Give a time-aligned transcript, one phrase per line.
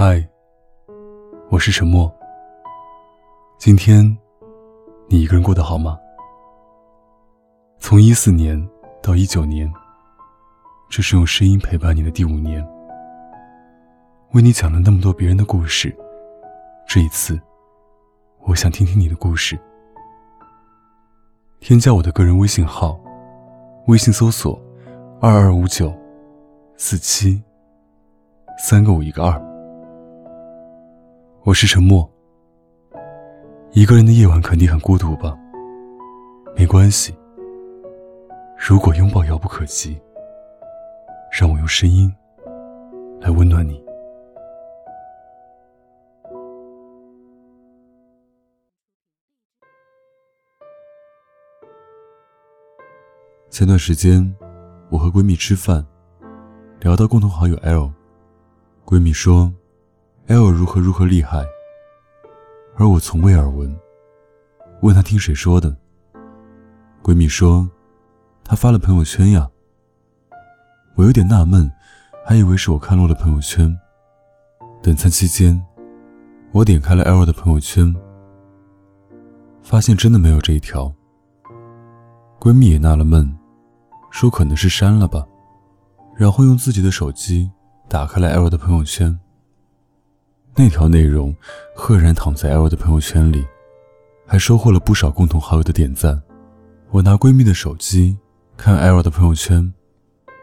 [0.00, 0.24] 嗨，
[1.50, 2.08] 我是沉默。
[3.58, 4.04] 今天
[5.08, 5.98] 你一个人过得好吗？
[7.80, 8.56] 从一四年
[9.02, 9.68] 到一九年，
[10.88, 12.64] 这是用声音陪伴你的第五年。
[14.34, 15.92] 为你讲了那么多别人的故事，
[16.86, 17.36] 这一次，
[18.44, 19.58] 我想听听你的故事。
[21.58, 22.96] 添加我的个人微信号，
[23.88, 24.56] 微信搜索
[25.20, 25.92] 二二五九
[26.76, 27.42] 四七
[28.60, 29.47] 三个五一个二。
[31.44, 32.08] 我是沉默。
[33.70, 35.38] 一个人的夜晚肯定很孤独吧？
[36.54, 37.16] 没关系。
[38.58, 39.98] 如果拥抱遥不可及，
[41.32, 42.12] 让我用声音
[43.20, 43.82] 来温暖你。
[53.48, 54.34] 前段时间，
[54.90, 55.86] 我和闺蜜吃饭，
[56.80, 57.90] 聊到共同好友 L，
[58.84, 59.52] 闺蜜说
[60.28, 61.44] ，L 如何如何厉害，
[62.76, 63.74] 而我从未耳闻。
[64.82, 65.74] 问她听谁说的，
[67.02, 67.66] 闺蜜说，
[68.44, 69.48] 她发了朋友圈呀。
[70.94, 71.70] 我有点纳闷，
[72.26, 73.74] 还以为是我看漏了朋友圈。
[74.82, 75.60] 等餐期间，
[76.52, 77.94] 我点开了 L 的朋友圈，
[79.62, 80.92] 发现真的没有这一条。
[82.38, 83.34] 闺蜜也纳了闷。
[84.10, 85.26] 说可能是删了吧，
[86.16, 87.50] 然后用自己的手机
[87.88, 89.18] 打开了 L 的朋友圈。
[90.60, 91.32] 那条内容
[91.72, 93.46] 赫然躺在 L 的朋友圈里，
[94.26, 96.20] 还收获了不少共同好友的点赞。
[96.90, 98.18] 我拿闺蜜的手机
[98.56, 99.72] 看 L 的朋友圈，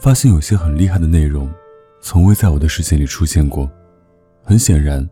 [0.00, 1.52] 发现有些很厉害的内容，
[2.00, 3.70] 从未在我的视线里出现过。
[4.42, 5.06] 很显然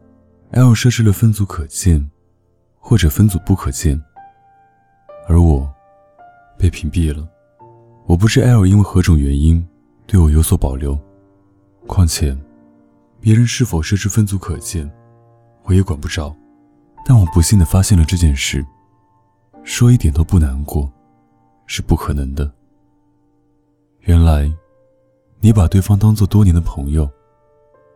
[0.53, 2.11] ，L 设置了分组可见，
[2.79, 4.03] 或者分组不可见，
[5.29, 5.71] 而我
[6.57, 7.29] 被屏蔽了。
[8.07, 9.63] 我不知 L 因为何种原因
[10.07, 10.99] 对我有所保留，
[11.87, 12.35] 况且，
[13.27, 14.89] 别人是否设置分组可见，
[15.65, 16.33] 我也管不着。
[17.05, 18.65] 但我不幸的发现了这件事，
[19.65, 20.89] 说一点都不难过，
[21.67, 22.49] 是不可能的。
[24.03, 24.49] 原来，
[25.41, 27.11] 你把对方当做多年的朋友，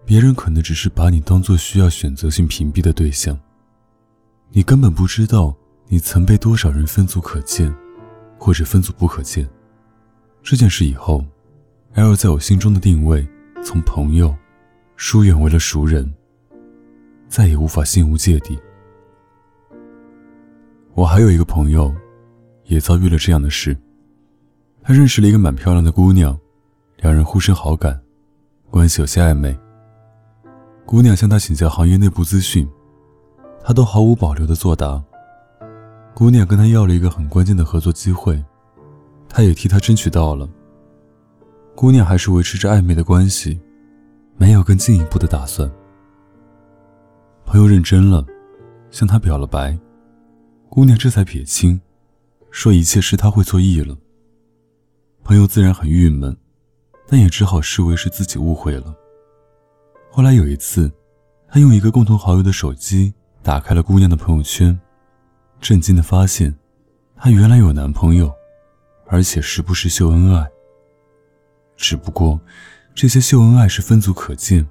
[0.04, 3.38] 别人可能只是把你当做需要选择性屏蔽的对象。
[4.48, 5.54] 你根本不知道
[5.86, 7.72] 你曾被多少人分组可见，
[8.36, 9.48] 或者分组不可见。
[10.42, 11.24] 这件事以后
[11.94, 13.24] ，L 在我心中的定位
[13.62, 14.34] 从朋友
[15.02, 16.12] 疏远为了熟人，
[17.26, 18.60] 再也无法心无芥蒂。
[20.92, 21.90] 我还有一个朋友，
[22.64, 23.74] 也遭遇了这样的事。
[24.82, 26.38] 他认识了一个蛮漂亮的姑娘，
[26.98, 27.98] 两人互生好感，
[28.70, 29.58] 关系有些暧昧。
[30.84, 32.68] 姑娘向他请教行业内部资讯，
[33.64, 35.02] 他都毫无保留的作答。
[36.14, 38.38] 姑娘跟他要了一个很关键的合作机会。
[39.30, 40.46] 他也替她争取到了。
[41.74, 43.58] 姑娘还是维持着暧昧的关系，
[44.40, 45.70] 没有更进一步的打算。
[47.44, 48.24] 朋友认真了，
[48.90, 49.78] 向他表了白，
[50.70, 51.78] 姑娘这才撇清，
[52.50, 53.94] 说一切是他会错意了。
[55.22, 56.34] 朋友自然很郁闷，
[57.06, 58.94] 但也只好视为是自己误会了。
[60.10, 60.90] 后来有一次，
[61.46, 63.12] 他用一个共同好友的手机
[63.42, 64.80] 打开了姑娘的朋友圈，
[65.60, 66.54] 震惊的发现，
[67.14, 68.32] 她原来有男朋友。
[69.12, 70.48] 而且时不时秀恩爱。
[71.76, 72.40] 只不过，
[73.00, 74.68] 这些秀恩爱是分组可见，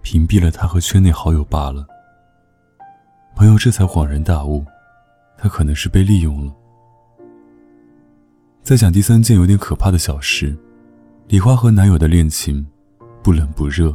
[0.00, 1.84] 屏蔽了他和圈内好友罢了。
[3.34, 4.64] 朋友这才恍然大悟，
[5.36, 6.54] 他可能是被利用了。
[8.62, 10.56] 再讲第三件有点可怕的小事：
[11.26, 12.64] 李花和男友的恋情，
[13.24, 13.92] 不冷不热，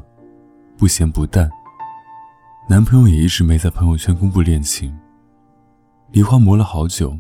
[0.78, 1.50] 不咸不淡。
[2.68, 4.94] 男朋友也一直没在朋友圈公布恋情。
[6.12, 7.18] 李花磨了好久。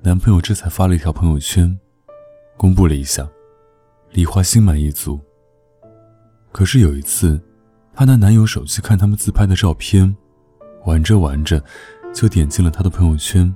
[0.00, 1.76] 男朋友这才发了一条朋友圈，
[2.56, 3.28] 公布了一下，
[4.12, 5.18] 李花心满意足。
[6.56, 7.38] 可是有一次，
[7.92, 10.16] 她拿男友手机看他们自拍的照片，
[10.86, 11.62] 玩着玩着，
[12.14, 13.54] 就点进了他的朋友圈。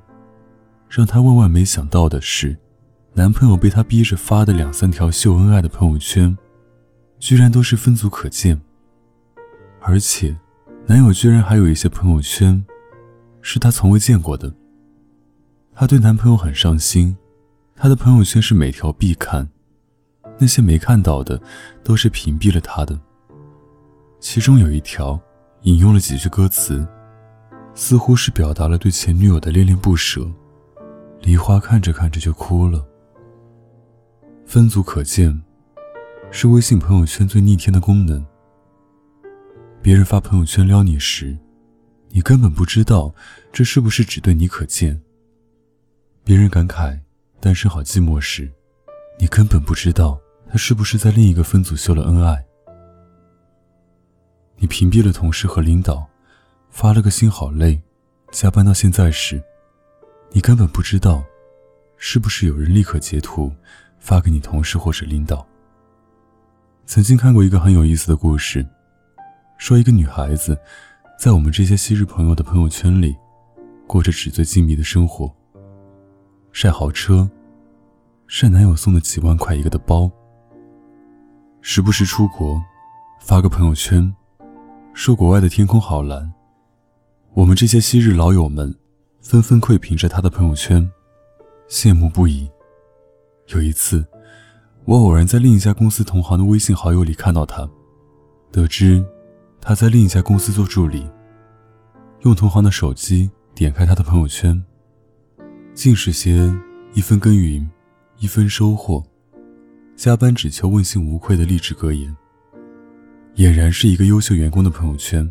[0.86, 2.54] 让她万万没想到的是，
[3.14, 6.36] 男朋友被她逼着发的两三条秀恩爱的朋友圈，
[7.18, 8.60] 居然都是分组可见。
[9.80, 10.36] 而且，
[10.86, 12.62] 男友居然还有一些朋友圈，
[13.40, 14.52] 是她从未见过的。
[15.72, 17.16] 她对男朋友很上心，
[17.74, 19.48] 她的朋友圈是每条必看，
[20.40, 21.40] 那些没看到的
[21.84, 22.98] 都是屏蔽了他的。
[24.18, 25.20] 其中有一条
[25.62, 26.86] 引用了几句歌词，
[27.74, 30.26] 似乎是表达了对前女友的恋恋不舍。
[31.20, 32.82] 梨花看着看着就哭了。
[34.46, 35.42] 分组可见，
[36.30, 38.24] 是微信朋友圈最逆天的功能。
[39.82, 41.36] 别人发朋友圈撩你时，
[42.08, 43.14] 你根本不知道
[43.52, 45.00] 这是不是只对你可见。
[46.24, 46.98] 别人感慨
[47.38, 48.50] 单身好寂寞时，
[49.18, 50.18] 你根本不知道
[50.50, 52.44] 他是不是在另一个分组秀了恩爱。
[54.56, 56.04] 你屏蔽了同事和领导，
[56.70, 57.80] 发了个心好累，
[58.32, 59.40] 加班到现在时，
[60.32, 61.22] 你根本不知道，
[61.96, 63.52] 是不是有人立刻截图
[64.00, 65.46] 发给你同事或者领导。
[66.84, 68.66] 曾经看过一个很有意思的故事，
[69.56, 70.58] 说一个女孩子，
[71.16, 73.14] 在我们这些昔日朋友的朋友圈里，
[73.86, 75.32] 过着纸醉金迷的生活，
[76.50, 77.30] 晒豪车，
[78.26, 80.10] 晒男友送的几万块一个的包，
[81.62, 82.62] 时不时出国，
[83.20, 84.14] 发个朋友圈，
[84.94, 86.32] 说国外的天空好蓝。
[87.34, 88.74] 我们这些昔日老友们，
[89.20, 90.90] 纷纷窥屏着他的朋友圈，
[91.68, 92.50] 羡慕不已。
[93.48, 94.04] 有一次。
[94.86, 97.68] 我偶然在另一家公司同行的微信好友里看到他，
[98.50, 99.04] 得知
[99.60, 101.08] 他在另一家公司做助理。
[102.22, 104.60] 用同行的手机点开他的朋友圈，
[105.74, 106.52] 尽是些
[106.94, 107.70] 一分耕耘
[108.18, 109.04] 一分收获，
[110.00, 112.16] 加班只求问心无愧的励志格言。
[113.36, 115.30] 俨然是一个优秀员工的朋友圈，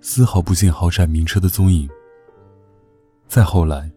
[0.00, 1.88] 丝毫不见豪宅名车的踪影。
[3.28, 3.88] 再后来，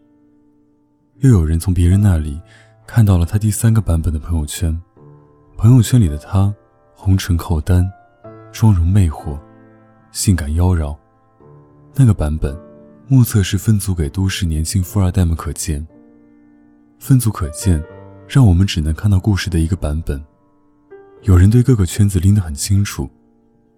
[1.22, 2.40] 又有人从别人那里。
[2.86, 4.80] 看到了他第三个版本的朋友圈，
[5.58, 6.54] 朋友圈里的他，
[6.94, 7.92] 红唇厚丹，
[8.52, 9.40] 妆容魅惑，
[10.12, 10.96] 性感妖娆。
[11.96, 12.56] 那个版本，
[13.08, 15.88] 目测是分组给都市年轻富二代们可见。
[17.00, 17.84] 分组可见，
[18.34, 20.24] 让我们只能看到故事的一个版本。
[21.24, 23.10] 有人对各个圈子拎得很清楚，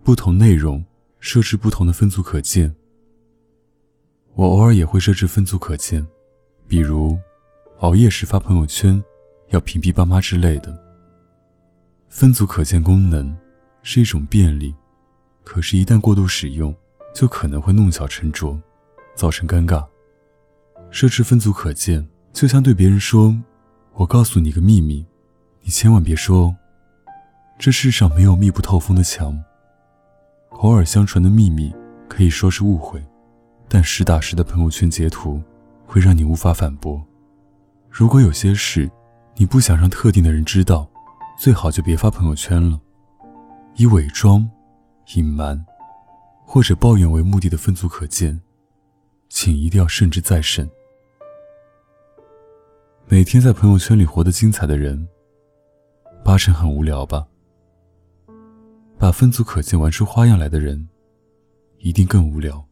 [0.04, 0.86] 不同内容
[1.20, 2.72] 设置不同的分组可见。
[4.36, 6.06] 我偶尔也会设置分组可见，
[6.68, 7.18] 比如。
[7.80, 9.04] 熬夜时发朋友圈，
[9.50, 10.72] 要屏蔽爸妈之类的。
[12.08, 13.36] 分组可见功能
[13.82, 14.74] 是一种便利，
[15.44, 16.74] 可是，一旦过度使用，
[17.14, 18.58] 就可能会弄巧成拙，
[19.16, 19.84] 造成尴尬。
[20.92, 23.36] 设置分组可见，就像对别人说
[23.94, 25.06] ：“我告诉你个秘密，
[25.62, 26.56] 你千万别说。”
[27.60, 29.42] 这世上没有密不透风的墙。
[30.50, 31.74] 偶尔相传的秘密
[32.10, 33.02] 可以说是误会，
[33.68, 35.42] 但实打实的朋友圈截图
[35.86, 37.02] 会让你无法反驳。
[37.90, 38.90] 如果有些事，
[39.36, 40.90] 你不想让特定的人知道，
[41.38, 42.80] 最好就别发朋友圈了。
[43.76, 44.50] 以伪装、
[45.16, 45.64] 隐瞒
[46.44, 48.42] 或者抱怨为目的的分组可见，
[49.30, 50.70] 请一定要慎之再慎。
[53.14, 55.08] 每天在朋友圈里活得精彩的人，
[56.26, 57.24] 八成很无聊吧？
[58.98, 60.90] 把分组可见玩出花样来的人，
[61.78, 62.68] 一定更无聊。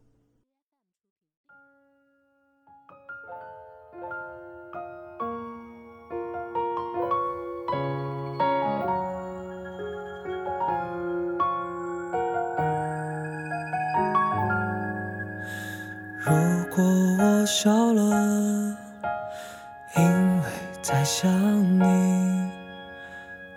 [21.22, 21.30] 想
[21.78, 21.84] 你。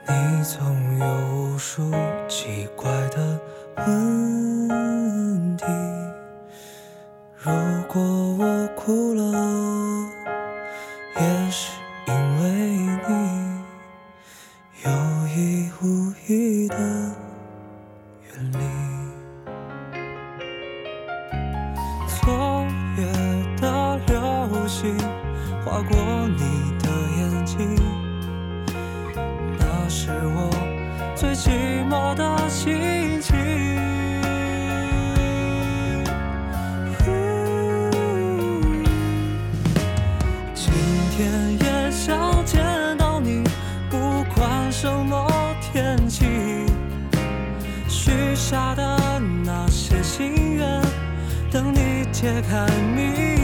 [0.07, 1.91] 你总有无数
[2.27, 3.39] 奇怪的
[3.77, 5.65] 问题。
[7.35, 7.51] 如
[7.91, 8.03] 果
[8.38, 9.23] 我哭了，
[11.15, 11.71] 也是
[12.06, 12.13] 因
[12.44, 12.44] 为
[13.09, 13.09] 你
[14.83, 14.91] 有
[15.35, 18.59] 意无意的远离。
[22.21, 22.23] 昨
[23.00, 23.01] 夜
[23.59, 24.95] 的流星。
[25.65, 25.97] 划过
[26.27, 26.75] 你
[41.17, 41.31] 天
[41.63, 42.62] 也想见
[42.98, 43.41] 到你，
[43.89, 43.98] 不
[44.36, 45.25] 管什么
[45.62, 46.25] 天气。
[47.88, 50.81] 许下的那些心愿，
[51.50, 53.35] 等你揭开谜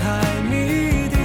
[0.00, 0.20] 开
[0.50, 1.16] 谜底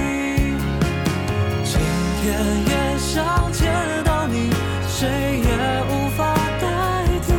[1.64, 1.80] 今
[2.22, 2.24] 天
[2.66, 3.70] 也想见
[4.04, 4.50] 到你
[4.88, 5.50] 谁也
[5.90, 7.32] 无法代替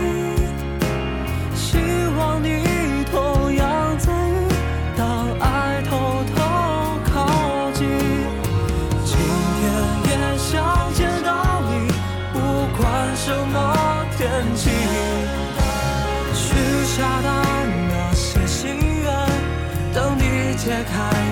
[1.55, 1.77] 希
[2.17, 4.47] 望你同样在意
[4.97, 6.41] 当爱偷偷
[7.05, 7.87] 靠近
[9.05, 9.17] 今
[9.57, 9.61] 天
[10.09, 11.91] 也想见到你
[12.33, 12.37] 不
[12.77, 14.69] 管什么天气
[16.33, 16.45] 许
[16.85, 17.40] 下的
[20.91, 21.30] 你